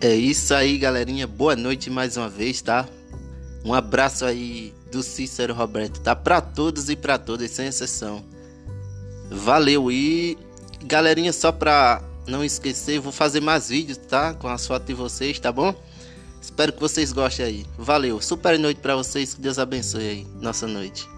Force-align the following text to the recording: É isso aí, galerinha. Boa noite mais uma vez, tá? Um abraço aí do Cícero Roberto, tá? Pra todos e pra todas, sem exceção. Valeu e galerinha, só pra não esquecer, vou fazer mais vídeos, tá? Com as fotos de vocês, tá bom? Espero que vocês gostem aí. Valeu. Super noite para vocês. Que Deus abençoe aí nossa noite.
É 0.00 0.14
isso 0.14 0.52
aí, 0.52 0.76
galerinha. 0.76 1.26
Boa 1.26 1.56
noite 1.56 1.88
mais 1.88 2.18
uma 2.18 2.28
vez, 2.28 2.60
tá? 2.60 2.86
Um 3.64 3.72
abraço 3.72 4.26
aí 4.26 4.74
do 4.92 5.02
Cícero 5.02 5.54
Roberto, 5.54 6.00
tá? 6.00 6.14
Pra 6.14 6.40
todos 6.40 6.90
e 6.90 6.96
pra 6.96 7.18
todas, 7.18 7.50
sem 7.50 7.66
exceção. 7.66 8.22
Valeu 9.30 9.90
e 9.90 10.36
galerinha, 10.84 11.32
só 11.32 11.50
pra 11.50 12.02
não 12.26 12.44
esquecer, 12.44 13.00
vou 13.00 13.10
fazer 13.10 13.40
mais 13.40 13.70
vídeos, 13.70 13.96
tá? 13.96 14.34
Com 14.34 14.48
as 14.48 14.66
fotos 14.66 14.86
de 14.86 14.94
vocês, 14.94 15.38
tá 15.38 15.50
bom? 15.50 15.74
Espero 16.42 16.74
que 16.74 16.80
vocês 16.80 17.10
gostem 17.10 17.46
aí. 17.46 17.66
Valeu. 17.78 18.20
Super 18.20 18.58
noite 18.58 18.80
para 18.80 18.94
vocês. 18.94 19.34
Que 19.34 19.40
Deus 19.40 19.58
abençoe 19.58 20.08
aí 20.08 20.26
nossa 20.40 20.66
noite. 20.66 21.08